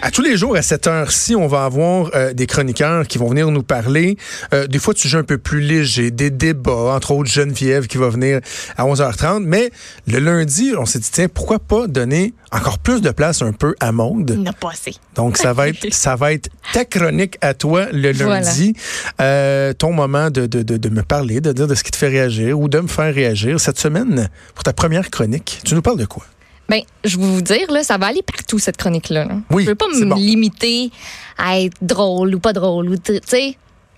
À 0.00 0.10
tous 0.12 0.22
les 0.22 0.36
jours, 0.36 0.54
à 0.56 0.62
cette 0.62 0.86
heure-ci, 0.86 1.34
on 1.34 1.48
va 1.48 1.64
avoir 1.64 2.10
euh, 2.14 2.32
des 2.32 2.46
chroniqueurs 2.46 3.06
qui 3.08 3.18
vont 3.18 3.28
venir 3.28 3.50
nous 3.50 3.64
parler 3.64 4.16
euh, 4.54 4.66
des 4.68 4.78
fois 4.78 4.94
de 4.94 4.98
sujets 4.98 5.18
un 5.18 5.24
peu 5.24 5.38
plus 5.38 5.60
légers, 5.60 6.10
des 6.12 6.30
débats, 6.30 6.94
entre 6.94 7.10
autres 7.10 7.28
Geneviève 7.30 7.88
qui 7.88 7.98
va 7.98 8.08
venir 8.08 8.40
à 8.76 8.84
11h30. 8.84 9.42
Mais 9.44 9.70
le 10.06 10.18
lundi, 10.20 10.72
on 10.78 10.86
s'est 10.86 11.00
dit, 11.00 11.10
tiens, 11.10 11.26
pourquoi 11.28 11.58
pas 11.58 11.88
donner 11.88 12.32
encore 12.52 12.78
plus 12.78 13.00
de 13.00 13.10
place 13.10 13.42
un 13.42 13.52
peu 13.52 13.74
à 13.80 13.90
Maude? 13.90 14.34
Il 14.36 14.42
n'a 14.44 14.52
pas 14.52 14.70
assez. 14.70 14.94
Donc, 15.16 15.36
ça 15.36 15.52
va 15.52 15.68
être, 15.68 15.92
ça 15.92 16.14
va 16.14 16.32
être 16.32 16.48
ta 16.72 16.84
chronique 16.84 17.36
à 17.40 17.54
toi 17.54 17.86
le 17.92 18.12
Voilà. 18.12 18.40
lundi. 18.40 18.74
Euh, 19.20 19.72
ton 19.72 19.92
moment 19.92 20.30
de, 20.30 20.46
de, 20.46 20.62
de, 20.62 20.76
de 20.76 20.88
me 20.90 21.02
parler, 21.02 21.40
de 21.40 21.52
dire 21.52 21.66
de 21.66 21.74
ce 21.74 21.82
qui 21.82 21.90
te 21.90 21.96
fait 21.96 22.08
réagir 22.08 22.58
ou 22.58 22.68
de 22.68 22.78
me 22.78 22.88
faire 22.88 23.12
réagir. 23.12 23.58
Cette 23.58 23.78
semaine, 23.80 24.28
pour 24.54 24.62
ta 24.62 24.72
première 24.72 25.10
chronique, 25.10 25.60
tu 25.64 25.74
nous 25.74 25.82
parles 25.82 25.98
de 25.98 26.06
quoi? 26.06 26.24
Ben, 26.68 26.82
je 27.04 27.16
vais 27.16 27.24
vous 27.24 27.40
dire, 27.42 27.70
là, 27.70 27.82
ça 27.82 27.96
va 27.96 28.06
aller 28.06 28.22
partout, 28.22 28.58
cette 28.58 28.76
chronique-là. 28.76 29.24
là. 29.24 29.36
Oui, 29.50 29.64
Je 29.64 29.68
veux 29.70 29.74
pas 29.74 29.88
me 29.88 30.04
bon. 30.04 30.16
limiter 30.16 30.90
à 31.38 31.60
être 31.60 31.76
drôle 31.80 32.34
ou 32.34 32.40
pas 32.40 32.52
drôle. 32.52 32.90
ou 32.90 32.96
Tu 32.98 33.18
sais, 33.26 33.56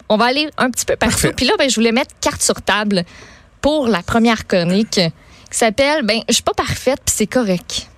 on 0.09 0.17
va 0.17 0.27
aller 0.27 0.49
un 0.57 0.71
petit 0.71 0.85
peu 0.85 0.95
partout. 0.97 1.15
Parfait. 1.15 1.33
Puis 1.37 1.47
là, 1.47 1.55
ben, 1.59 1.69
je 1.69 1.75
voulais 1.75 1.93
mettre 1.93 2.15
carte 2.21 2.43
sur 2.43 2.63
table 2.63 3.05
pour 3.61 3.89
la 3.89 4.03
première 4.03 4.47
chronique 4.47 5.01
qui 5.51 5.59
s'appelle 5.59 6.05
Ben, 6.05 6.21
je 6.29 6.35
suis 6.35 6.43
pas 6.45 6.55
parfaite, 6.55 7.01
puis 7.05 7.15
c'est 7.17 7.27
correct. 7.27 7.89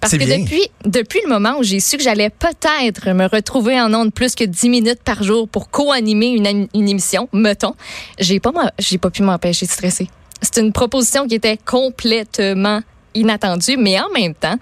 Parce 0.00 0.12
que 0.12 0.18
bien. 0.24 0.38
depuis, 0.38 0.66
depuis 0.84 1.20
le 1.24 1.28
moment 1.28 1.56
où 1.58 1.62
j'ai 1.62 1.78
su 1.80 1.96
que 1.98 2.02
j'allais 2.02 2.30
peut-être 2.30 3.10
me 3.10 3.26
retrouver 3.26 3.80
en 3.80 3.92
ondes 3.94 4.12
plus 4.12 4.34
que 4.34 4.44
10 4.44 4.68
minutes 4.70 5.02
par 5.04 5.22
jour 5.22 5.48
pour 5.48 5.70
co-animer 5.70 6.28
une, 6.28 6.68
une 6.74 6.88
émission, 6.88 7.28
mettons, 7.32 7.74
j'ai 8.18 8.40
pas, 8.40 8.52
j'ai 8.78 8.98
pas 8.98 9.10
pu 9.10 9.22
m'empêcher 9.22 9.66
de 9.66 9.70
stresser. 9.70 10.08
C'est 10.40 10.58
une 10.60 10.72
proposition 10.72 11.26
qui 11.26 11.34
était 11.34 11.58
complètement 11.58 12.80
inattendue, 13.14 13.76
mais 13.76 13.98
en 14.00 14.10
même 14.10 14.34
temps, 14.34 14.56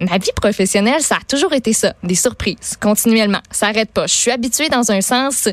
ma 0.00 0.18
vie 0.18 0.30
professionnelle, 0.36 1.00
ça 1.00 1.16
a 1.16 1.24
toujours 1.26 1.52
été 1.52 1.72
ça, 1.72 1.94
des 2.02 2.14
surprises, 2.14 2.76
continuellement. 2.80 3.40
Ça 3.50 3.68
arrête 3.68 3.90
pas. 3.90 4.06
Je 4.06 4.14
suis 4.14 4.30
habituée 4.30 4.68
dans 4.68 4.90
un 4.90 5.00
sens, 5.00 5.48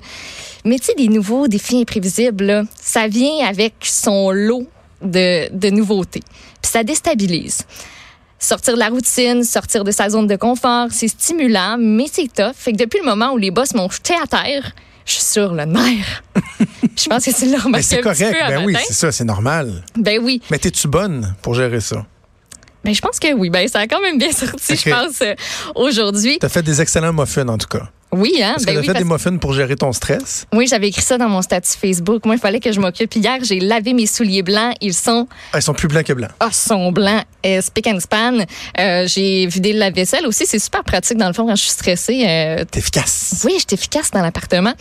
mais 0.65 0.77
tu 0.79 0.85
sais, 0.85 0.93
des 0.95 1.07
nouveaux 1.07 1.47
défis 1.47 1.81
imprévisibles, 1.81 2.43
là, 2.45 2.63
ça 2.75 3.07
vient 3.07 3.45
avec 3.47 3.73
son 3.81 4.31
lot 4.31 4.67
de, 5.01 5.49
de 5.55 5.69
nouveautés. 5.69 6.23
Puis 6.61 6.71
ça 6.71 6.83
déstabilise. 6.83 7.63
Sortir 8.39 8.73
de 8.73 8.79
la 8.79 8.89
routine, 8.89 9.43
sortir 9.45 9.85
de 9.85 9.91
sa 9.91 10.09
zone 10.09 10.27
de 10.27 10.35
confort, 10.35 10.87
c'est 10.91 11.07
stimulant, 11.07 11.77
mais 11.79 12.05
c'est 12.11 12.27
tough. 12.33 12.53
Fait 12.55 12.73
que 12.73 12.77
depuis 12.77 12.99
le 12.99 13.05
moment 13.05 13.31
où 13.31 13.37
les 13.37 13.51
boss 13.51 13.73
m'ont 13.73 13.89
jeté 13.89 14.13
à 14.21 14.27
terre, 14.27 14.73
je 15.05 15.13
suis 15.13 15.23
sur 15.23 15.53
le 15.53 15.63
nerf. 15.65 16.23
je 16.97 17.09
pense 17.09 17.23
que 17.23 17.31
c'est 17.31 17.45
Mais 17.47 17.57
remarqué 17.57 17.83
c'est 17.83 17.95
un 17.99 18.11
petit 18.11 18.23
correct. 18.23 18.37
peu 18.39 18.53
Ben 18.53 18.65
oui, 18.65 18.75
c'est 18.85 18.93
ça, 18.93 19.11
c'est 19.13 19.23
normal. 19.23 19.83
Ben 19.95 20.19
oui. 20.21 20.41
Mais 20.51 20.57
t'es-tu 20.57 20.89
bonne 20.89 21.33
pour 21.41 21.53
gérer 21.55 21.79
ça? 21.79 22.05
Ben, 22.83 22.93
je 22.93 23.01
pense 23.01 23.19
que 23.19 23.33
oui. 23.33 23.49
Ben, 23.49 23.67
ça 23.67 23.79
a 23.79 23.87
quand 23.87 24.01
même 24.01 24.17
bien 24.17 24.31
sorti, 24.31 24.75
je 24.75 24.89
pense, 24.89 25.21
euh, 25.21 25.35
aujourd'hui. 25.75 26.37
T'as 26.39 26.49
fait 26.49 26.63
des 26.63 26.81
excellents 26.81 27.13
muffins, 27.13 27.47
en 27.47 27.57
tout 27.57 27.67
cas. 27.67 27.89
Oui, 28.11 28.35
hein? 28.43 28.55
Ben 28.59 28.65
que 28.65 28.65
t'as 28.65 28.71
oui, 28.79 28.85
fait 28.85 28.93
parce- 28.93 29.03
des 29.05 29.09
muffins 29.11 29.37
pour 29.37 29.53
gérer 29.53 29.75
ton 29.75 29.91
stress? 29.91 30.45
oui, 30.53 30.67
j'avais 30.67 30.89
écrit 30.89 31.01
ça 31.01 31.17
dans 31.17 31.29
mon 31.29 31.41
statut 31.41 31.71
Facebook. 31.81 32.25
Moi, 32.25 32.35
il 32.35 32.39
fallait 32.39 32.59
que 32.59 32.71
je 32.71 32.79
m'occupe. 32.79 33.15
Hier, 33.15 33.39
j'ai 33.41 33.59
lavé 33.59 33.93
mes 33.93 34.05
souliers 34.05 34.43
blancs. 34.43 34.75
Ils 34.81 34.93
sont, 34.93 35.27
Ah, 35.51 35.57
ils 35.57 35.61
sont 35.63 35.73
plus 35.73 35.87
blancs 35.87 36.05
que 36.05 36.13
blancs. 36.13 36.29
ah, 36.39 36.51
sont 36.51 36.91
blancs, 36.91 37.23
euh, 37.43 37.59
spick 37.61 37.87
and 37.87 37.99
span. 38.01 38.45
Euh, 38.79 39.07
j'ai 39.07 39.47
vidé 39.47 39.73
la 39.73 39.89
vaisselle 39.89 40.27
aussi. 40.27 40.45
C'est 40.45 40.59
super 40.59 40.83
pratique, 40.83 41.17
dans 41.17 41.27
le 41.27 41.33
fond, 41.33 41.47
quand 41.47 41.55
je 41.55 41.61
suis 41.63 41.71
stressée. 41.71 42.23
Euh, 42.27 42.65
T'es 42.69 42.79
efficace. 42.81 43.41
oui, 43.45 43.53
j'étais 43.57 43.75
efficace 43.75 44.11
dans 44.11 44.21
l'appartement. 44.21 44.73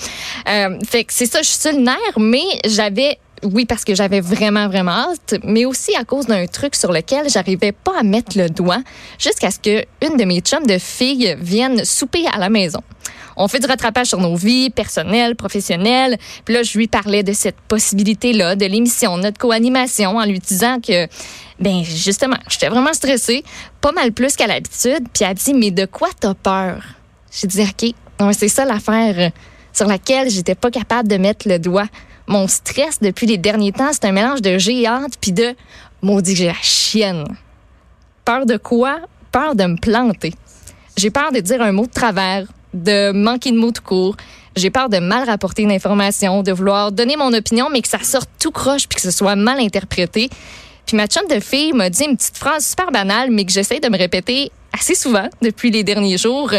Fait 0.86 1.04
que 1.04 1.12
c'est 1.14 1.24
ça, 1.26 1.40
je 1.40 1.48
suis 1.48 1.58
sur 1.60 1.72
le 1.72 1.78
nerf, 1.78 1.96
mais 2.18 2.42
j'avais, 2.66 3.16
oui, 3.44 3.64
parce 3.66 3.84
que 3.84 3.94
j'avais 3.94 4.20
vraiment, 4.20 4.68
vraiment 4.68 4.92
hâte, 4.92 5.34
mais 5.44 5.64
aussi 5.64 5.94
à 5.96 6.04
cause 6.04 6.26
d'un 6.26 6.46
truc 6.46 6.74
sur 6.74 6.92
lequel 6.92 7.28
j'arrivais 7.28 7.72
pas 7.72 7.98
à 8.00 8.02
mettre 8.02 8.38
le 8.38 8.48
doigt 8.48 8.82
jusqu'à 9.18 9.50
ce 9.50 9.58
que 9.58 9.84
une 10.06 10.16
de 10.16 10.24
mes 10.24 10.40
chums 10.40 10.66
de 10.66 10.78
filles 10.78 11.36
vienne 11.40 11.84
souper 11.84 12.24
à 12.32 12.38
la 12.38 12.48
maison. 12.48 12.80
On 13.36 13.48
fait 13.48 13.60
du 13.60 13.66
rattrapage 13.66 14.08
sur 14.08 14.20
nos 14.20 14.36
vies 14.36 14.70
personnelles, 14.70 15.36
professionnelles. 15.36 16.18
Puis 16.44 16.54
là, 16.54 16.62
je 16.62 16.76
lui 16.76 16.86
parlais 16.86 17.22
de 17.22 17.32
cette 17.32 17.60
possibilité-là, 17.62 18.56
de 18.56 18.66
l'émission, 18.66 19.16
notre 19.16 19.38
co-animation, 19.38 20.16
en 20.18 20.24
lui 20.24 20.38
disant 20.38 20.80
que, 20.80 21.06
ben 21.58 21.82
justement, 21.82 22.36
j'étais 22.48 22.68
vraiment 22.68 22.92
stressée, 22.92 23.42
pas 23.80 23.92
mal 23.92 24.12
plus 24.12 24.36
qu'à 24.36 24.46
l'habitude. 24.46 25.06
Puis 25.12 25.24
elle 25.24 25.30
a 25.30 25.34
dit, 25.34 25.54
mais 25.54 25.70
de 25.70 25.86
quoi 25.86 26.08
t'as 26.18 26.34
peur? 26.34 26.82
J'ai 27.32 27.46
dit, 27.46 27.62
OK, 27.62 27.94
c'est 28.32 28.48
ça 28.48 28.64
l'affaire 28.64 29.32
sur 29.72 29.86
laquelle 29.86 30.28
j'étais 30.28 30.54
pas 30.54 30.70
capable 30.70 31.08
de 31.08 31.16
mettre 31.16 31.48
le 31.48 31.58
doigt. 31.58 31.86
Mon 32.26 32.46
stress 32.48 33.00
depuis 33.00 33.26
les 33.26 33.38
derniers 33.38 33.72
temps, 33.72 33.90
c'est 33.92 34.04
un 34.04 34.12
mélange 34.12 34.42
de 34.42 34.58
géante 34.58 35.14
puis 35.20 35.32
de 35.32 35.54
maudit 36.02 36.32
que 36.32 36.38
j'ai 36.38 36.46
la 36.46 36.54
chienne. 36.62 37.24
Peur 38.24 38.46
de 38.46 38.56
quoi? 38.56 39.00
Peur 39.32 39.54
de 39.54 39.64
me 39.64 39.76
planter. 39.76 40.32
J'ai 40.96 41.10
peur 41.10 41.32
de 41.32 41.40
dire 41.40 41.62
un 41.62 41.72
mot 41.72 41.86
de 41.86 41.90
travers, 41.92 42.46
de 42.74 43.12
manquer 43.12 43.50
de 43.50 43.56
mots 43.56 43.72
tout 43.72 43.82
court. 43.82 44.16
J'ai 44.54 44.70
peur 44.70 44.88
de 44.88 44.98
mal 44.98 45.28
rapporter 45.28 45.62
une 45.62 45.72
information, 45.72 46.42
de 46.42 46.52
vouloir 46.52 46.92
donner 46.92 47.16
mon 47.16 47.32
opinion, 47.32 47.68
mais 47.70 47.80
que 47.80 47.88
ça 47.88 48.02
sorte 48.02 48.28
tout 48.38 48.50
croche 48.50 48.86
puis 48.86 48.96
que 48.96 49.02
ce 49.02 49.10
soit 49.10 49.36
mal 49.36 49.58
interprété. 49.60 50.28
Puis 50.86 50.96
ma 50.96 51.06
chum 51.06 51.26
de 51.28 51.40
fille 51.40 51.72
m'a 51.72 51.88
dit 51.88 52.04
une 52.04 52.16
petite 52.16 52.36
phrase 52.36 52.66
super 52.66 52.90
banale, 52.90 53.30
mais 53.30 53.44
que 53.44 53.52
j'essaie 53.52 53.80
de 53.80 53.88
me 53.88 53.96
répéter 53.96 54.50
assez 54.72 54.94
souvent 54.94 55.28
depuis 55.40 55.70
les 55.70 55.84
derniers 55.84 56.18
jours. 56.18 56.52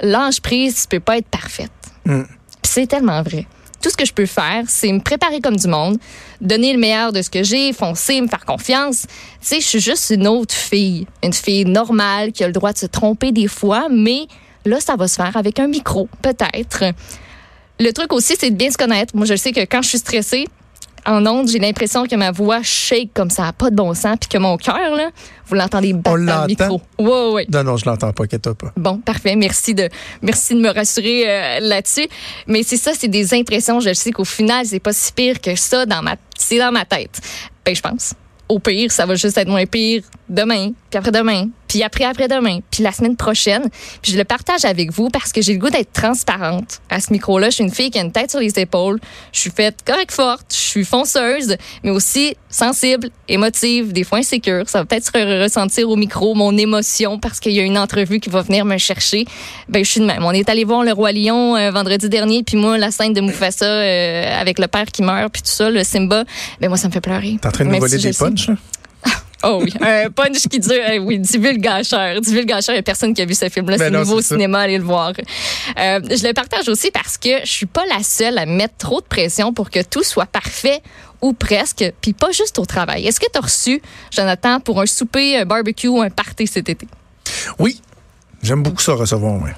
Lâche 0.00 0.40
prise, 0.40 0.82
tu 0.82 0.88
peux 0.88 1.00
pas 1.00 1.18
être 1.18 1.28
parfaite. 1.28 1.72
Mm. 2.04 2.22
Puis 2.22 2.72
c'est 2.72 2.86
tellement 2.86 3.22
vrai. 3.22 3.46
Tout 3.82 3.90
ce 3.90 3.96
que 3.96 4.06
je 4.06 4.12
peux 4.12 4.26
faire, 4.26 4.62
c'est 4.68 4.92
me 4.92 5.00
préparer 5.00 5.40
comme 5.40 5.56
du 5.56 5.66
monde, 5.66 5.98
donner 6.40 6.72
le 6.72 6.78
meilleur 6.78 7.12
de 7.12 7.20
ce 7.20 7.28
que 7.28 7.42
j'ai, 7.42 7.72
foncer, 7.72 8.20
me 8.20 8.28
faire 8.28 8.44
confiance. 8.44 9.06
Tu 9.40 9.48
sais, 9.48 9.60
je 9.60 9.66
suis 9.66 9.80
juste 9.80 10.10
une 10.10 10.28
autre 10.28 10.54
fille, 10.54 11.06
une 11.22 11.32
fille 11.32 11.64
normale 11.64 12.30
qui 12.30 12.44
a 12.44 12.46
le 12.46 12.52
droit 12.52 12.72
de 12.72 12.78
se 12.78 12.86
tromper 12.86 13.32
des 13.32 13.48
fois, 13.48 13.88
mais 13.90 14.28
là, 14.64 14.78
ça 14.78 14.94
va 14.94 15.08
se 15.08 15.16
faire 15.16 15.36
avec 15.36 15.58
un 15.58 15.66
micro, 15.66 16.08
peut-être. 16.22 16.84
Le 17.80 17.92
truc 17.92 18.12
aussi, 18.12 18.36
c'est 18.38 18.50
de 18.50 18.56
bien 18.56 18.70
se 18.70 18.78
connaître. 18.78 19.16
Moi, 19.16 19.26
je 19.26 19.34
sais 19.34 19.50
que 19.50 19.60
quand 19.60 19.82
je 19.82 19.88
suis 19.88 19.98
stressée, 19.98 20.46
en 21.06 21.26
ondes, 21.26 21.48
j'ai 21.48 21.58
l'impression 21.58 22.06
que 22.06 22.14
ma 22.16 22.30
voix 22.30 22.62
shake 22.62 23.10
comme 23.14 23.30
ça, 23.30 23.52
pas 23.52 23.70
de 23.70 23.76
bon 23.76 23.92
sens, 23.94 24.16
puis 24.20 24.28
que 24.28 24.38
mon 24.38 24.56
cœur, 24.56 24.94
là, 24.96 25.10
vous 25.46 25.54
l'entendez 25.54 25.92
battre 25.92 26.10
On 26.10 26.12
dans 26.12 26.16
le 26.18 26.24
l'entend? 26.26 26.46
micro. 26.46 26.82
Ouais, 26.98 27.32
ouais. 27.32 27.46
Non, 27.52 27.64
non, 27.64 27.76
je 27.76 27.84
l'entends 27.86 28.12
pas, 28.12 28.24
inquiète-toi 28.24 28.54
pas. 28.54 28.72
Bon, 28.76 28.98
parfait. 28.98 29.34
Merci 29.36 29.74
de, 29.74 29.88
merci 30.22 30.54
de 30.54 30.60
me 30.60 30.70
rassurer 30.72 31.24
euh, 31.28 31.60
là-dessus. 31.60 32.08
Mais 32.46 32.62
c'est 32.62 32.76
ça, 32.76 32.92
c'est 32.96 33.08
des 33.08 33.34
impressions. 33.34 33.80
Je 33.80 33.92
sais 33.94 34.12
qu'au 34.12 34.24
final, 34.24 34.64
c'est 34.66 34.80
pas 34.80 34.92
si 34.92 35.12
pire 35.12 35.40
que 35.40 35.54
ça 35.56 35.86
dans 35.86 36.02
ma, 36.02 36.16
c'est 36.38 36.58
dans 36.58 36.72
ma 36.72 36.84
tête. 36.84 37.20
Ben, 37.64 37.74
je 37.74 37.80
pense. 37.80 38.14
Au 38.48 38.58
pire, 38.58 38.92
ça 38.92 39.06
va 39.06 39.14
juste 39.14 39.38
être 39.38 39.48
moins 39.48 39.64
pire 39.66 40.02
demain, 40.28 40.72
puis 40.90 40.98
après-demain, 40.98 41.48
puis 41.72 41.82
après 41.82 42.04
après-demain, 42.04 42.58
puis 42.70 42.82
la 42.82 42.92
semaine 42.92 43.16
prochaine. 43.16 43.62
Puis 44.02 44.12
je 44.12 44.18
le 44.18 44.24
partage 44.24 44.66
avec 44.66 44.92
vous 44.92 45.08
parce 45.08 45.32
que 45.32 45.40
j'ai 45.40 45.54
le 45.54 45.58
goût 45.58 45.70
d'être 45.70 45.90
transparente 45.94 46.80
à 46.90 47.00
ce 47.00 47.10
micro-là. 47.14 47.48
Je 47.48 47.54
suis 47.54 47.64
une 47.64 47.70
fille 47.72 47.90
qui 47.90 47.98
a 47.98 48.02
une 48.02 48.12
tête 48.12 48.30
sur 48.30 48.40
les 48.40 48.58
épaules. 48.58 49.00
Je 49.32 49.40
suis 49.40 49.50
faite 49.50 49.78
correct 49.86 50.12
forte, 50.12 50.48
je 50.50 50.56
suis 50.60 50.84
fonceuse, 50.84 51.56
mais 51.82 51.88
aussi 51.90 52.36
sensible, 52.50 53.08
émotive, 53.26 53.94
des 53.94 54.04
fois 54.04 54.18
insécure. 54.18 54.68
Ça 54.68 54.80
va 54.80 54.84
peut-être 54.84 55.06
se 55.06 55.12
re- 55.12 55.42
ressentir 55.44 55.88
au 55.88 55.96
micro, 55.96 56.34
mon 56.34 56.54
émotion, 56.58 57.18
parce 57.18 57.40
qu'il 57.40 57.52
y 57.52 57.60
a 57.60 57.62
une 57.62 57.78
entrevue 57.78 58.20
qui 58.20 58.28
va 58.28 58.42
venir 58.42 58.66
me 58.66 58.76
chercher. 58.76 59.24
Ben, 59.70 59.82
je 59.82 59.90
suis 59.90 60.00
de 60.00 60.04
même. 60.04 60.22
On 60.26 60.32
est 60.32 60.50
allé 60.50 60.64
voir 60.64 60.84
le 60.84 60.92
Roi 60.92 61.12
Lion 61.12 61.56
euh, 61.56 61.70
vendredi 61.70 62.10
dernier, 62.10 62.42
puis 62.42 62.58
moi, 62.58 62.76
la 62.76 62.90
scène 62.90 63.14
de 63.14 63.22
Mufasa 63.22 63.64
euh, 63.64 64.38
avec 64.38 64.58
le 64.58 64.66
père 64.66 64.84
qui 64.92 65.02
meurt, 65.02 65.32
puis 65.32 65.40
tout 65.40 65.48
ça, 65.48 65.70
le 65.70 65.82
Simba, 65.84 66.24
ben 66.60 66.68
moi, 66.68 66.76
ça 66.76 66.88
me 66.88 66.92
fait 66.92 67.00
pleurer. 67.00 67.38
T'es 67.40 67.48
en 67.48 67.50
train 67.50 67.64
de 67.64 67.68
nous 67.68 67.72
Même 67.72 67.80
voler 67.80 67.98
si 67.98 68.04
des 68.08 68.12
punchs? 68.12 68.50
Oh 69.44 69.60
oui, 69.62 69.72
un 69.80 70.10
punch 70.10 70.48
qui 70.48 70.58
dure, 70.60 70.72
euh, 70.72 70.98
oui, 70.98 71.18
du 71.18 71.38
vulgacheur. 71.38 72.20
Du 72.20 72.30
vulgacheur, 72.30 72.74
il 72.74 72.76
n'y 72.76 72.80
a 72.80 72.82
personne 72.82 73.14
qui 73.14 73.22
a 73.22 73.24
vu 73.24 73.34
ce 73.34 73.48
film-là. 73.48 73.76
Ben 73.78 73.92
C'est 73.92 73.98
nouveau 73.98 74.18
au 74.18 74.22
cinéma, 74.22 74.60
allez 74.60 74.78
le 74.78 74.84
voir. 74.84 75.12
Euh, 75.12 76.00
je 76.02 76.26
le 76.26 76.32
partage 76.32 76.68
aussi 76.68 76.90
parce 76.90 77.18
que 77.18 77.40
je 77.44 77.50
suis 77.50 77.66
pas 77.66 77.84
la 77.86 78.02
seule 78.02 78.38
à 78.38 78.46
mettre 78.46 78.76
trop 78.78 79.00
de 79.00 79.06
pression 79.06 79.52
pour 79.52 79.70
que 79.70 79.82
tout 79.82 80.02
soit 80.02 80.26
parfait 80.26 80.80
ou 81.20 81.32
presque, 81.32 81.92
puis 82.00 82.12
pas 82.12 82.32
juste 82.32 82.58
au 82.58 82.66
travail. 82.66 83.06
Est-ce 83.06 83.20
que 83.20 83.30
tu 83.32 83.38
as 83.38 83.42
reçu, 83.42 83.80
Jonathan, 84.10 84.60
pour 84.60 84.80
un 84.80 84.86
souper, 84.86 85.38
un 85.38 85.44
barbecue 85.44 85.88
ou 85.88 86.00
un 86.00 86.10
party 86.10 86.46
cet 86.46 86.68
été? 86.68 86.86
Oui. 87.58 87.80
J'aime 88.42 88.62
beaucoup 88.62 88.82
ça 88.82 88.94
recevoir, 88.94 89.40
ouais. 89.40 89.52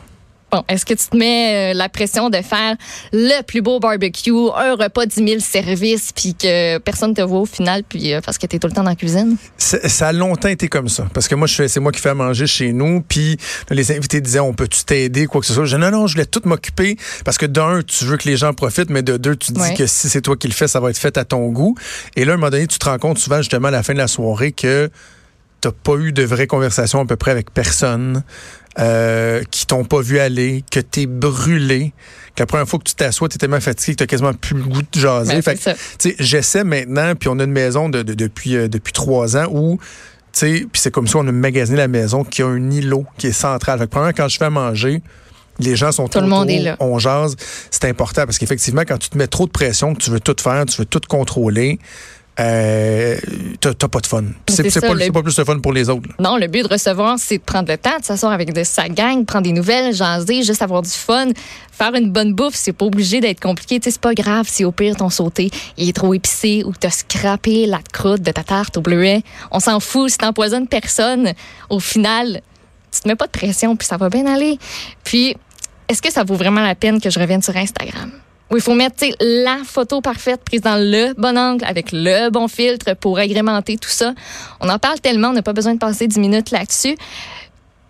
Bon, 0.54 0.62
est-ce 0.68 0.84
que 0.86 0.94
tu 0.94 1.06
te 1.08 1.16
mets 1.16 1.72
euh, 1.72 1.74
la 1.76 1.88
pression 1.88 2.30
de 2.30 2.36
faire 2.36 2.76
le 3.12 3.42
plus 3.42 3.60
beau 3.60 3.80
barbecue, 3.80 4.30
un 4.30 4.76
repas 4.76 5.04
10 5.04 5.14
000 5.16 5.40
services, 5.40 6.12
puis 6.14 6.36
que 6.36 6.78
personne 6.78 7.12
te 7.12 7.22
voit 7.22 7.40
au 7.40 7.44
final, 7.44 7.82
puis 7.82 8.14
euh, 8.14 8.20
parce 8.24 8.38
que 8.38 8.46
tu 8.46 8.54
es 8.54 8.58
tout 8.60 8.68
le 8.68 8.72
temps 8.72 8.84
dans 8.84 8.90
la 8.90 8.94
cuisine? 8.94 9.36
Ça 9.58 10.06
a 10.06 10.12
longtemps 10.12 10.46
été 10.46 10.68
comme 10.68 10.88
ça. 10.88 11.08
Parce 11.12 11.26
que 11.26 11.34
moi, 11.34 11.48
c'est 11.48 11.80
moi 11.80 11.90
qui 11.90 12.00
fais 12.00 12.10
à 12.10 12.14
manger 12.14 12.46
chez 12.46 12.72
nous. 12.72 13.00
Puis 13.00 13.36
les 13.68 13.90
invités 13.90 14.20
disaient, 14.20 14.38
on 14.38 14.54
peut-tu 14.54 14.84
t'aider, 14.84 15.26
quoi 15.26 15.40
que 15.40 15.48
ce 15.48 15.54
soit? 15.54 15.64
Je 15.64 15.74
dis, 15.74 15.82
non, 15.82 15.90
non, 15.90 16.06
je 16.06 16.14
voulais 16.14 16.26
tout 16.26 16.42
m'occuper. 16.44 16.98
Parce 17.24 17.36
que 17.36 17.46
d'un, 17.46 17.82
tu 17.82 18.04
veux 18.04 18.16
que 18.16 18.28
les 18.28 18.36
gens 18.36 18.52
profitent, 18.52 18.90
mais 18.90 19.02
de 19.02 19.16
deux, 19.16 19.34
tu 19.34 19.50
dis 19.50 19.60
Ouais. 19.60 19.74
que 19.74 19.88
si 19.88 20.08
c'est 20.08 20.20
toi 20.20 20.36
qui 20.36 20.46
le 20.46 20.54
fais, 20.54 20.68
ça 20.68 20.78
va 20.78 20.90
être 20.90 20.98
fait 20.98 21.18
à 21.18 21.24
ton 21.24 21.48
goût. 21.48 21.74
Et 22.14 22.24
là, 22.24 22.30
à 22.30 22.34
un 22.34 22.38
moment 22.38 22.50
donné, 22.50 22.68
tu 22.68 22.78
te 22.78 22.84
rends 22.84 22.98
compte 22.98 23.18
souvent, 23.18 23.38
justement, 23.38 23.66
à 23.66 23.72
la 23.72 23.82
fin 23.82 23.92
de 23.92 23.98
la 23.98 24.06
soirée, 24.06 24.52
que 24.52 24.88
t'as 25.64 25.72
pas 25.72 25.96
eu 25.96 26.12
de 26.12 26.22
vraie 26.22 26.46
conversation 26.46 27.00
à 27.00 27.06
peu 27.06 27.16
près 27.16 27.30
avec 27.30 27.50
personne, 27.52 28.22
euh, 28.78 29.42
qui 29.50 29.66
t'ont 29.66 29.84
pas 29.84 30.00
vu 30.00 30.18
aller, 30.18 30.64
que 30.70 30.80
t'es 30.80 31.06
brûlé, 31.06 31.92
que 32.36 32.42
la 32.42 32.46
première 32.46 32.68
fois 32.68 32.78
que 32.78 32.84
tu 32.84 32.94
t'assois, 32.94 33.28
t'es 33.28 33.38
tellement 33.38 33.60
fatigué 33.60 33.92
que 33.94 33.98
t'as 34.00 34.06
quasiment 34.06 34.34
plus 34.34 34.56
le 34.56 34.62
goût 34.64 34.82
de 34.82 35.00
jaser. 35.00 35.40
Ben, 35.42 35.56
j'essaie 36.18 36.64
maintenant, 36.64 37.14
puis 37.14 37.28
on 37.28 37.38
a 37.38 37.44
une 37.44 37.52
maison 37.52 37.88
de, 37.88 38.02
de- 38.02 38.14
depuis, 38.14 38.56
euh, 38.56 38.68
depuis 38.68 38.92
trois 38.92 39.36
ans 39.36 39.46
où 39.50 39.78
sais, 40.32 40.66
puis 40.70 40.80
c'est 40.82 40.90
comme 40.90 41.06
ça 41.06 41.18
on 41.18 41.28
a 41.28 41.32
magasiné 41.32 41.76
la 41.78 41.86
maison 41.88 42.24
qui 42.24 42.42
a 42.42 42.46
un 42.46 42.70
îlot 42.70 43.06
qui 43.18 43.28
est 43.28 43.32
central. 43.32 43.78
Fait 43.78 43.84
que, 43.86 43.90
premièrement, 43.90 44.12
quand 44.16 44.28
je 44.28 44.36
fais 44.36 44.46
à 44.46 44.50
manger, 44.50 45.00
les 45.60 45.76
gens 45.76 45.92
sont 45.92 46.08
Tout 46.08 46.20
le 46.20 46.26
monde 46.26 46.50
est 46.50 46.58
là. 46.58 46.76
on 46.80 46.98
jase. 46.98 47.36
C'est 47.70 47.84
important 47.84 48.24
parce 48.24 48.38
qu'effectivement, 48.38 48.82
quand 48.82 48.98
tu 48.98 49.08
te 49.10 49.16
mets 49.16 49.28
trop 49.28 49.46
de 49.46 49.52
pression, 49.52 49.94
que 49.94 50.02
tu 50.02 50.10
veux 50.10 50.18
tout 50.20 50.34
faire, 50.40 50.66
tu 50.66 50.78
veux 50.80 50.84
tout 50.86 51.00
contrôler, 51.08 51.78
euh, 52.40 53.16
t'as 53.60 53.88
pas 53.88 54.00
de 54.00 54.06
fun. 54.06 54.24
C'est 54.48 54.62
pas, 54.80 54.92
le- 54.94 55.00
c'est 55.00 55.12
pas 55.12 55.22
plus 55.22 55.36
de 55.36 55.44
fun 55.44 55.58
pour 55.60 55.72
les 55.72 55.88
autres. 55.88 56.08
là. 56.08 56.14
Non, 56.30 56.36
le 56.36 56.46
but 56.48 56.62
de 56.62 56.68
recevoir, 56.72 57.18
c'est 57.18 57.38
de 57.38 57.42
prendre 57.42 57.70
le 57.70 57.78
temps 57.78 57.98
de 57.98 58.04
s'asseoir 58.04 58.32
avec 58.32 58.52
de 58.52 58.64
sa 58.64 58.88
gang, 58.88 59.24
prendre 59.24 59.44
des 59.44 59.52
nouvelles, 59.52 59.94
jaser, 59.94 60.42
juste 60.42 60.62
avoir 60.62 60.82
du 60.82 60.90
fun. 60.90 61.28
Faire 61.72 61.94
une 61.94 62.10
bonne 62.10 62.34
bouffe, 62.34 62.54
c'est 62.54 62.72
pas 62.72 62.84
obligé 62.86 63.20
d'être 63.20 63.40
compliqué. 63.40 63.78
Tu 63.80 63.84
sais, 63.84 63.90
c'est 63.92 64.00
pas 64.00 64.14
grave 64.14 64.46
si 64.48 64.64
au 64.64 64.72
pire 64.72 64.96
ton 64.96 65.10
sauté 65.10 65.50
il 65.76 65.88
est 65.88 65.92
trop 65.92 66.12
épicé 66.14 66.62
ou 66.64 66.72
que 66.72 66.78
t'as 66.78 66.90
scrappé 66.90 67.66
la 67.66 67.80
croûte 67.92 68.22
de 68.22 68.30
ta 68.30 68.42
tarte 68.44 68.76
au 68.76 68.80
bleuet. 68.80 69.22
On 69.50 69.60
s'en 69.60 69.80
fout, 69.80 70.10
si 70.10 70.18
t'empoisonnes 70.18 70.68
personne, 70.68 71.32
au 71.70 71.80
final, 71.80 72.40
tu 72.92 73.00
te 73.00 73.08
mets 73.08 73.16
pas 73.16 73.26
de 73.26 73.32
pression 73.32 73.76
puis 73.76 73.86
ça 73.86 73.96
va 73.96 74.08
bien 74.08 74.26
aller. 74.26 74.58
Puis, 75.02 75.36
est-ce 75.88 76.00
que 76.00 76.12
ça 76.12 76.24
vaut 76.24 76.36
vraiment 76.36 76.62
la 76.62 76.74
peine 76.74 77.00
que 77.00 77.10
je 77.10 77.18
revienne 77.18 77.42
sur 77.42 77.56
Instagram? 77.56 78.10
Où 78.50 78.56
il 78.56 78.62
faut 78.62 78.74
mettre 78.74 79.04
la 79.20 79.58
photo 79.64 80.00
parfaite 80.00 80.42
prise 80.44 80.60
dans 80.60 80.76
le 80.76 81.14
bon 81.18 81.36
angle 81.38 81.64
avec 81.64 81.88
le 81.92 82.28
bon 82.30 82.46
filtre 82.46 82.94
pour 82.94 83.18
agrémenter 83.18 83.78
tout 83.78 83.88
ça. 83.88 84.12
On 84.60 84.68
en 84.68 84.78
parle 84.78 85.00
tellement, 85.00 85.28
on 85.28 85.32
n'a 85.32 85.42
pas 85.42 85.54
besoin 85.54 85.72
de 85.74 85.78
passer 85.78 86.06
10 86.06 86.18
minutes 86.20 86.50
là-dessus. 86.50 86.96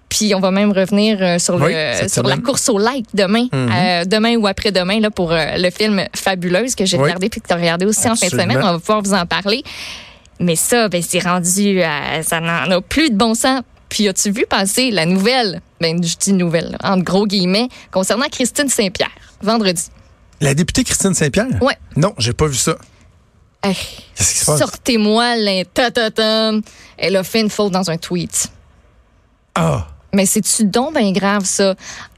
Puis 0.08 0.32
on 0.34 0.38
va 0.40 0.52
même 0.52 0.70
revenir 0.70 1.18
euh, 1.20 1.38
sur, 1.40 1.56
Oui, 1.56 1.72
le, 1.72 1.92
cette 1.94 2.12
sur 2.12 2.22
la 2.22 2.36
course 2.36 2.68
au 2.68 2.78
like 2.78 3.06
demain, 3.14 3.48
Mhm. 3.52 3.70
euh, 3.74 4.04
demain 4.04 4.36
ou 4.36 4.46
après-demain 4.46 5.00
là, 5.00 5.10
pour 5.10 5.32
euh, 5.32 5.56
le 5.56 5.70
film 5.70 6.04
Fabuleuse 6.14 6.76
que 6.76 6.84
j'ai 6.84 6.96
Oui. 6.98 7.02
regardé 7.04 7.28
puis 7.28 7.40
que 7.40 7.48
tu 7.48 7.52
as 7.52 7.56
regardé 7.56 7.84
aussi 7.84 8.08
en 8.08 8.14
fin 8.14 8.26
de 8.26 8.30
semaine. 8.30 8.58
On 8.58 8.72
va 8.72 8.78
pouvoir 8.78 9.02
vous 9.02 9.12
en 9.14 9.26
parler. 9.26 9.64
Mais 10.38 10.54
ça, 10.56 10.88
ben, 10.88 11.02
c'est 11.02 11.18
rendu, 11.20 11.82
à- 11.82 12.22
ça 12.22 12.38
n'en 12.40 12.70
a 12.70 12.80
plus 12.80 13.10
de 13.10 13.16
bon 13.16 13.34
sens. 13.34 13.62
Puis 13.88 14.06
as-tu 14.08 14.30
vu 14.30 14.46
passer 14.48 14.90
la 14.92 15.04
nouvelle, 15.04 15.60
ben, 15.80 16.02
je 16.02 16.16
dis 16.16 16.32
nouvelle, 16.32 16.70
là, 16.80 16.92
entre 16.92 17.02
gros 17.04 17.26
guillemets, 17.26 17.68
concernant 17.90 18.26
Christine 18.30 18.68
Saint-Pierre, 18.68 19.10
vendredi. 19.42 19.82
La 20.40 20.54
députée 20.54 20.84
Christine 20.84 21.14
Saint-Pierre? 21.14 21.46
Ouais. 21.62 21.76
Non, 21.96 22.12
j'ai 22.18 22.32
pas 22.32 22.46
vu 22.46 22.56
ça. 22.56 22.76
Hey, 23.62 23.74
Qu'est-ce 24.14 24.32
qui 24.32 24.38
se 24.40 24.46
passe? 24.46 24.58
Sortez-moi 24.58 25.36
l'intatatam. 25.36 26.60
Elle 26.98 27.16
a 27.16 27.24
fait 27.24 27.40
une 27.40 27.50
faute 27.50 27.72
dans 27.72 27.90
un 27.90 27.96
tweet. 27.96 28.48
Ah! 29.54 29.86
Mais 30.12 30.26
c'est-tu 30.26 30.64
donc 30.64 30.96
bien 30.96 31.12
grave, 31.12 31.44
ça? 31.44 31.74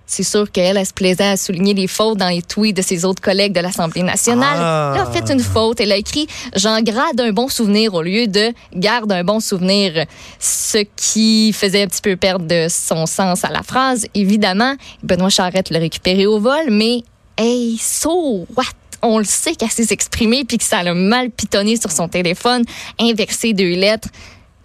C'est 0.09 0.23
sûr 0.23 0.51
qu'elle, 0.53 0.77
elle 0.77 0.87
se 0.87 0.93
plaisait 0.93 1.25
à 1.25 1.37
souligner 1.37 1.75
les 1.75 1.89
fautes 1.89 2.19
dans 2.19 2.29
les 2.29 2.41
tweets 2.41 2.77
de 2.77 2.83
ses 2.83 3.05
autres 3.05 3.21
collègues 3.21 3.53
de 3.53 3.61
l'Assemblée 3.61 4.05
nationale. 4.05 4.57
Ah. 4.57 4.93
Elle 4.95 5.03
a 5.03 5.07
fait 5.11 5.33
une 5.33 5.41
faute. 5.41 5.81
Elle 5.81 5.91
a 5.91 5.97
écrit 5.97 6.29
«J'en 6.57 6.81
garde 6.81 7.21
un 7.21 7.33
bon 7.33 7.49
souvenir» 7.49 7.93
au 7.95 8.03
lieu 8.03 8.29
de 8.29 8.53
«Garde 8.75 9.11
un 9.11 9.25
bon 9.25 9.41
souvenir», 9.41 10.05
ce 10.39 10.79
qui 10.95 11.53
faisait 11.53 11.83
un 11.83 11.87
petit 11.89 12.03
peu 12.03 12.15
perdre 12.15 12.47
de 12.47 12.69
son 12.69 13.07
sens 13.07 13.45
à 13.45 13.51
la 13.51 13.65
phrase. 13.65 14.07
Évidemment, 14.15 14.77
Benoît 15.03 15.29
Charette 15.29 15.71
l'a 15.71 15.81
récupéré 15.81 16.27
au 16.27 16.39
vol, 16.39 16.71
mais 16.71 17.03
hey, 17.37 17.77
so 17.79 18.47
what? 18.57 18.65
On 19.03 19.19
le 19.19 19.25
sait 19.25 19.55
qu'elle 19.55 19.71
s'est 19.71 19.93
exprimée 19.93 20.45
puis 20.45 20.59
que 20.59 20.65
ça 20.65 20.83
l'a 20.83 20.95
mal 20.95 21.31
pitonné 21.31 21.77
sur 21.77 21.93
son 21.93 22.09
téléphone, 22.09 22.65
inversé 22.99 23.53
deux 23.53 23.75
lettres 23.75 24.09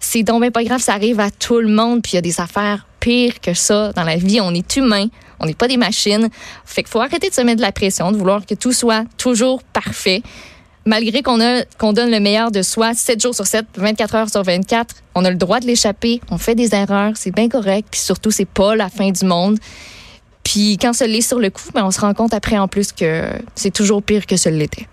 c'est 0.02 0.24
donc 0.24 0.42
ben 0.42 0.50
pas 0.50 0.64
grave, 0.64 0.80
ça 0.80 0.94
arrive 0.94 1.20
à 1.20 1.30
tout 1.30 1.60
le 1.60 1.68
monde, 1.68 2.02
puis 2.02 2.12
il 2.12 2.14
y 2.16 2.18
a 2.18 2.22
des 2.22 2.40
affaires 2.40 2.86
pires 3.00 3.40
que 3.40 3.54
ça 3.54 3.92
dans 3.92 4.02
la 4.02 4.16
vie. 4.16 4.40
On 4.40 4.52
est 4.52 4.76
humain, 4.76 5.06
on 5.40 5.46
n'est 5.46 5.54
pas 5.54 5.68
des 5.68 5.76
machines. 5.76 6.28
Fait 6.66 6.82
qu'il 6.82 6.90
faut 6.90 7.00
arrêter 7.00 7.30
de 7.30 7.34
se 7.34 7.40
mettre 7.40 7.58
de 7.58 7.62
la 7.62 7.72
pression, 7.72 8.10
de 8.10 8.16
vouloir 8.16 8.44
que 8.44 8.54
tout 8.54 8.72
soit 8.72 9.04
toujours 9.16 9.62
parfait. 9.62 10.22
Malgré 10.84 11.22
qu'on 11.22 11.38
donne 11.92 12.10
le 12.10 12.18
meilleur 12.18 12.50
de 12.50 12.62
soi 12.62 12.94
7 12.94 13.22
jours 13.22 13.34
sur 13.34 13.46
7, 13.46 13.64
24 13.76 14.14
heures 14.16 14.28
sur 14.28 14.42
24, 14.42 14.96
on 15.14 15.24
a 15.24 15.30
le 15.30 15.36
droit 15.36 15.60
de 15.60 15.66
l'échapper, 15.66 16.20
on 16.30 16.38
fait 16.38 16.56
des 16.56 16.74
erreurs, 16.74 17.12
c'est 17.14 17.30
bien 17.30 17.48
correct, 17.48 17.86
puis 17.92 18.00
surtout 18.00 18.32
c'est 18.32 18.44
pas 18.44 18.74
la 18.74 18.88
fin 18.88 19.10
du 19.12 19.24
monde. 19.24 19.58
Puis 20.44 20.76
quand 20.80 20.92
ça 20.92 21.06
l'est 21.06 21.20
sur 21.20 21.38
le 21.38 21.50
coup, 21.50 21.62
ben 21.74 21.84
on 21.84 21.90
se 21.90 22.00
rend 22.00 22.14
compte 22.14 22.34
après 22.34 22.58
en 22.58 22.68
plus 22.68 22.92
que 22.92 23.24
c'est 23.54 23.70
toujours 23.72 24.02
pire 24.02 24.26
que 24.26 24.36
ce 24.36 24.48
l'était. 24.48 24.88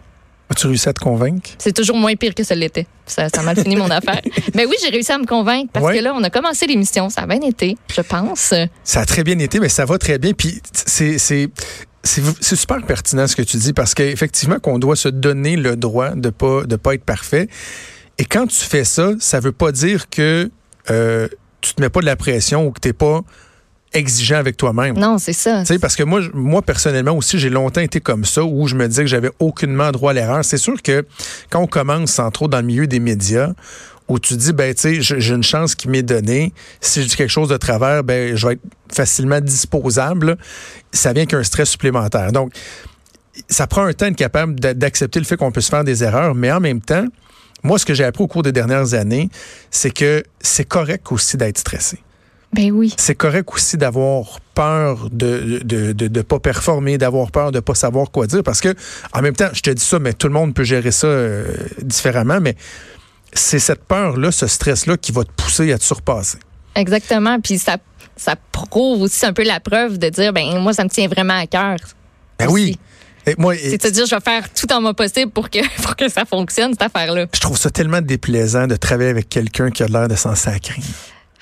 As-tu 0.51 0.66
réussi 0.68 0.90
à 0.90 0.94
te 0.94 1.00
convaincre? 1.00 1.51
C'est 1.60 1.74
toujours 1.74 1.96
moins 1.98 2.16
pire 2.16 2.34
que 2.34 2.44
ça 2.44 2.56
l'était. 2.56 2.88
Ça, 3.06 3.30
ça 3.30 3.42
a 3.42 3.44
mal 3.44 3.56
fini 3.60 3.75
mon 3.75 3.90
affaire. 3.92 4.22
Mais 4.56 4.66
oui, 4.66 4.75
j'ai 4.81 4.90
réussi 4.90 5.12
à 5.12 5.18
me 5.19 5.25
convaincre 5.25 5.69
parce 5.72 5.86
Ouais. 5.86 5.98
que 6.00 6.04
là, 6.04 6.13
on 6.16 6.24
a 6.24 6.30
commencé 6.31 6.66
l'émission. 6.66 7.10
Ça 7.10 7.22
a 7.22 7.28
bien 7.28 7.42
été, 7.42 7.78
je 7.94 8.01
pense. 8.01 8.54
Ça 8.84 9.00
a 9.01 9.06
très 9.06 9.24
bien 9.24 9.38
été, 9.40 9.60
mais 9.60 9.69
ça 9.69 9.86
va 9.86 9.98
très 10.00 10.18
bien. 10.18 10.34
Puis 10.34 10.60
c'est 10.74 11.18
c'est 11.19 11.50
c'est 12.04 12.22
c'est 12.42 12.56
super 12.56 12.84
pertinent 12.84 13.28
ce 13.28 13.36
que 13.36 13.42
tu 13.44 13.57
dis 13.57 13.74
parce 13.74 13.94
qu'effectivement 13.94 14.57
qu'on 14.60 14.80
doit 14.80 14.96
se 14.96 15.10
donner 15.10 15.56
le 15.56 15.75
droit 15.75 16.12
de 16.16 16.30
pas 16.31 16.63
de 16.63 16.75
pas 16.78 16.96
être 16.96 17.04
parfait. 17.06 17.48
Et 18.18 18.25
quand 18.25 18.48
tu 18.48 18.56
fais 18.57 18.84
ça, 18.86 19.12
ça 19.19 19.40
veut 19.40 19.51
pas 19.51 19.72
dire 19.72 20.10
que 20.10 20.50
euh, 20.90 21.28
tu 21.62 21.74
te 21.75 21.81
mets 21.81 21.90
pas 21.90 22.00
de 22.01 22.06
la 22.07 22.16
pression 22.16 22.66
ou 22.66 22.72
que 22.72 22.80
t'es 22.80 22.94
pas 22.94 23.22
exigeant 23.94 24.38
avec 24.38 24.57
toi-même. 24.57 24.97
Non, 24.97 25.18
c'est 25.18 25.33
ça. 25.33 25.62
Tu 25.62 25.65
sais, 25.68 25.80
parce 25.80 25.95
que 25.95 26.03
moi, 26.03 26.21
moi 26.33 26.62
personnellement 26.62 27.13
aussi, 27.13 27.39
j'ai 27.39 27.50
longtemps 27.50 27.81
été 27.81 28.00
comme 28.01 28.25
ça, 28.25 28.44
où 28.44 28.68
je 28.68 28.75
me 28.75 28.88
disais 28.88 29.03
que 29.03 29.09
j'avais 29.09 29.31
aucunement 29.39 29.91
droit 29.91 30.12
à 30.12 30.13
l'erreur. 30.13 30.45
C'est 30.45 30.57
sûr 30.57 30.81
que 30.81 31.06
quand 31.50 31.59
on 31.62 31.68
commence, 31.68 32.19
entre 32.19 32.44
autres, 32.44 32.51
dans 32.51 32.59
le 32.62 32.65
milieu 32.68 32.88
des 32.88 33.00
médias, 33.00 33.51
où 34.07 34.18
tu 34.18 34.36
dis, 34.36 34.53
ben, 34.53 34.74
tu 34.74 35.01
sais, 35.03 35.19
j'ai 35.19 35.33
une 35.36 35.44
chance 35.44 35.75
qui 35.75 35.88
m'est 35.88 36.01
donnée. 36.01 36.51
Si 36.81 37.01
je 37.03 37.07
dis 37.07 37.15
quelque 37.15 37.30
chose 37.30 37.50
de 37.50 37.57
travers, 37.57 38.03
ben, 38.03 38.36
je 38.36 38.47
vais 38.47 38.53
être 38.53 38.62
facilement 38.91 39.39
disposable. 39.39 40.38
Ça 40.91 41.13
vient 41.13 41.27
qu'un 41.27 41.44
stress 41.44 41.69
supplémentaire. 41.69 42.31
Donc, 42.31 42.51
ça 43.50 43.68
prend 43.68 43.83
un 43.83 43.94
temps 43.94 44.07
d'être 44.07 44.18
capable 44.18 44.59
d'a- 44.59 44.74
d'accepter 44.74 45.19
le 45.19 45.25
fait 45.25 45.38
qu'on 45.38 45.51
peut 45.51 45.62
se 45.62 45.69
faire 45.69 45.83
des 45.83 46.03
erreurs, 46.03 46.33
mais 46.33 46.51
en 46.51 46.59
même 46.59 46.81
temps, 46.81 47.06
moi, 47.62 47.77
ce 47.77 47.86
que 47.86 47.94
j'ai 47.94 48.03
appris 48.03 48.24
au 48.24 48.27
cours 48.27 48.41
des 48.41 48.51
dernières 48.51 48.94
années, 48.95 49.30
c'est 49.69 49.91
que 49.91 50.24
c'est 50.41 50.68
correct 50.68 51.12
aussi 51.12 51.38
d'être 51.38 51.57
stressé 51.59 52.00
Ben 52.54 52.72
oui. 52.72 52.94
c'est 52.98 53.13
correct 53.16 53.48
aussi 53.54 53.78
d'avoir 53.78 54.40
peur 54.56 55.10
de 55.12 55.60
de, 55.63 55.92
de, 55.94 56.07
de 56.07 56.22
pas 56.22 56.40
performer, 56.40 56.98
d'avoir 56.98 57.31
peur 57.31 57.51
de 57.51 57.60
pas 57.60 57.75
savoir 57.75 58.10
quoi 58.12 58.25
dire. 58.28 58.42
Parce 58.44 58.60
que, 58.60 58.74
en 59.13 59.22
même 59.22 59.36
temps, 59.36 59.50
je 59.54 59.62
te 59.62 59.69
dis 59.69 59.84
ça, 59.86 60.00
mais 60.00 60.13
tout 60.13 60.28
le 60.28 60.34
monde 60.34 60.54
peut 60.56 60.63
gérer 60.63 60.92
ça 60.92 61.07
euh, 61.07 61.46
différemment, 61.81 62.40
mais 62.42 62.56
c'est 63.34 63.60
cette 63.60 63.84
peur-là, 63.84 64.31
ce 64.31 64.48
stress-là 64.48 64.98
qui 64.98 65.12
va 65.12 65.24
te 65.24 65.31
pousser 65.31 65.72
à 65.74 65.78
te 65.78 65.84
surpasser. 65.84 66.40
Exactement. 66.75 67.40
Puis 67.40 67.60
ça, 67.60 67.78
ça 68.16 68.36
prouve 68.51 69.04
aussi 69.04 69.25
un 69.25 69.34
peu 69.34 69.44
la 69.44 69.60
preuve 69.60 70.00
de 70.00 70.10
dire, 70.10 70.34
ben 70.34 70.57
moi, 70.60 70.74
ça 70.74 70.84
me 70.84 70.90
tient 70.90 71.07
vraiment 71.07 71.38
à 71.40 71.46
cœur. 71.46 71.78
Ben 72.40 72.48
Aussi. 72.48 72.54
oui. 72.54 72.80
Et 73.28 73.36
moi, 73.38 73.54
et- 73.56 73.78
C'est 73.80 73.84
de 73.86 73.90
dire, 73.92 74.06
je 74.07 74.16
vais 74.16 74.22
faire 74.22 74.51
tout 74.51 74.72
en 74.74 74.81
mon 74.81 74.94
possible 74.96 75.30
pour 75.31 75.51
que, 75.51 75.60
pour 75.84 75.96
que 75.96 76.10
ça 76.10 76.25
fonctionne, 76.25 76.72
cette 76.72 76.81
affaire-là. 76.81 77.28
je 77.31 77.40
trouve 77.40 77.57
ça 77.60 77.69
tellement 77.69 78.01
déplaisant 78.01 78.66
de 78.66 78.75
travailler 78.75 79.10
avec 79.12 79.30
quelqu'un 79.30 79.69
qui 79.69 79.84
a 79.84 79.88
l'air 79.88 80.07
de 80.07 80.16
s'en 80.16 80.34
sacrer. 80.34 80.81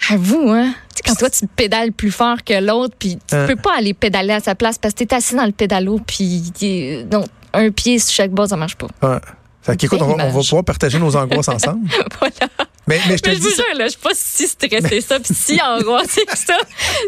Avoue, 0.10 0.52
hein? 0.52 0.74
Tu 0.90 0.98
sais, 0.98 1.02
quand 1.06 1.16
toi, 1.16 1.30
tu 1.30 1.48
pédales 1.48 1.92
plus 1.92 2.12
fort 2.12 2.44
que 2.46 2.60
l'autre, 2.64 2.96
puis 2.98 3.18
tu 3.28 3.36
Hein? 3.36 3.46
peux 3.48 3.56
pas 3.56 3.76
aller 3.78 3.94
pédaler 3.94 4.34
à 4.34 4.40
sa 4.40 4.56
place 4.56 4.78
parce 4.78 4.94
que 4.94 5.04
t'es 5.04 5.16
assis 5.16 5.36
dans 5.36 5.46
le 5.46 5.52
pédalo, 5.52 6.00
puis 6.06 6.44
non, 7.12 7.24
un 7.54 7.72
pied 7.72 8.00
sur 8.00 8.14
chaque 8.14 8.32
bas, 8.32 8.48
ça 8.48 8.56
marche 8.58 8.76
pas. 8.76 8.88
Ouais. 9.04 9.18
Fait 9.62 9.76
qu'écoute, 9.76 10.02
on, 10.02 10.16
va- 10.16 10.24
on 10.26 10.30
va 10.32 10.40
pouvoir 10.42 10.64
partager 10.64 10.98
nos 10.98 11.14
angoisses 11.16 11.50
ensemble. 11.50 11.90
voilà. 12.20 12.34
Mais, 12.88 13.02
mais 13.10 13.18
je 13.18 13.22
te 13.22 13.28
Mais 13.30 13.36
je 13.36 13.42
dis 13.42 13.48
vous 13.48 13.50
ça- 13.54 13.64
jure, 13.70 13.78
là, 13.78 13.86
je 13.88 13.90
suis 13.92 14.00
pas 14.00 14.12
si 14.14 14.48
stressée 14.48 15.02
ça, 15.02 15.20
puis 15.20 15.34
si 15.34 15.60
angoissée 15.62 16.24
que 16.26 16.38
ça. 16.38 16.56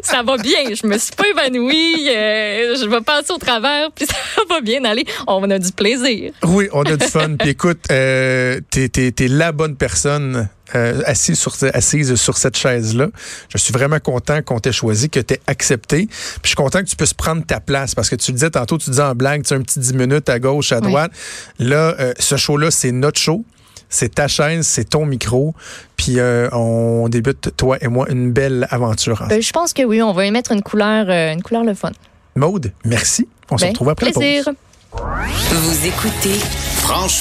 Ça 0.04 0.24
va 0.24 0.36
bien. 0.36 0.60
Je 0.74 0.86
me 0.86 0.98
suis 0.98 1.14
pas 1.16 1.24
évanouie. 1.30 2.10
euh, 2.10 2.76
je 2.76 2.86
vais 2.90 3.00
passer 3.00 3.32
au 3.32 3.38
travers, 3.38 3.90
puis 3.94 4.06
ça 4.10 4.16
va 4.50 4.60
bien 4.60 4.84
aller. 4.84 5.06
On 5.26 5.50
a 5.50 5.58
du 5.58 5.72
plaisir. 5.72 6.34
Oui, 6.44 6.68
on 6.74 6.84
a 6.84 6.98
du 6.98 7.06
fun. 7.06 7.36
Puis 7.40 7.52
écoute, 7.52 7.80
euh, 7.92 8.60
t'es, 8.70 8.90
t'es, 8.90 9.14
t'es 9.14 9.30
la 9.30 9.54
bonne 9.54 9.78
personne 9.78 10.50
euh, 10.76 11.02
assise, 11.06 11.38
sur, 11.40 11.54
assise 11.74 12.16
sur 12.16 12.38
cette 12.38 12.58
chaise-là. 12.58 13.08
Je 13.50 13.58
suis 13.58 13.74
vraiment 13.74 14.00
content 14.00 14.42
qu'on 14.42 14.60
t'ait 14.60 14.72
choisi, 14.72 15.10
que 15.10 15.20
t'aies 15.20 15.42
accepté. 15.48 16.08
Puis 16.08 16.40
je 16.44 16.48
suis 16.50 16.56
content 16.56 16.80
que 16.80 16.86
tu 16.90 16.96
puisses 16.96 17.14
prendre 17.14 17.46
ta 17.46 17.60
place 17.60 17.96
parce 17.96 18.10
que 18.10 18.16
tu 18.16 18.32
le 18.32 18.36
disais 18.36 18.50
tantôt, 18.52 18.78
tu 18.78 18.90
disais 18.90 19.02
en 19.04 19.16
blague, 19.16 19.44
tu 19.44 19.54
as 19.54 19.58
un 19.58 19.62
petit 19.62 19.80
10 19.80 19.94
minutes 19.94 20.30
à 20.30 20.40
gauche, 20.40 20.72
à 20.72 20.78
Oui. 20.80 20.88
droite. 20.88 21.12
Là, 21.60 21.96
euh, 22.00 22.14
ce 22.20 22.36
show-là, 22.38 22.72
c'est 22.72 22.92
notre 22.92 23.20
show. 23.20 23.44
C'est 23.92 24.14
ta 24.16 24.28
chaise, 24.28 24.68
c'est 24.68 24.88
ton 24.90 25.06
micro. 25.06 25.56
Puis 25.98 26.20
euh, 26.20 26.48
on 26.52 27.10
débute, 27.10 27.56
toi 27.58 27.78
et 27.82 27.88
moi, 27.88 28.06
une 28.12 28.32
belle 28.32 28.68
aventure 28.70 29.14
ensemble. 29.14 29.30
Ben, 29.30 29.42
je 29.42 29.52
pense 29.52 29.74
que 29.74 29.82
oui, 29.84 30.02
on 30.04 30.14
va 30.14 30.26
y 30.26 30.32
mettre 30.32 30.52
une 30.52 30.62
couleur, 30.62 31.08
euh, 31.10 31.34
une 31.34 31.42
couleur 31.42 31.64
le 31.64 31.74
fun. 31.74 31.92
Maude, 32.36 32.72
merci. 32.86 33.28
On 33.50 33.58
se 33.58 33.64
Ben, 33.66 33.70
retrouve 33.72 33.90
après 33.90 34.06
la 34.06 34.12
pause. 34.12 34.22
plaisir. 34.22 34.44
Vous 34.94 35.86
écoutez 35.88 36.34
Franchement. 36.78 37.10